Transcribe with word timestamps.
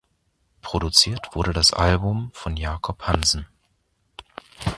Produziert 0.63 1.29
wurde 1.35 1.53
das 1.53 1.73
Album 1.73 2.31
von 2.33 2.57
Jacob 2.57 3.03
Hansen. 3.03 3.45